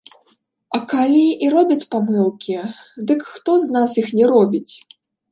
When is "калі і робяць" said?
0.93-1.85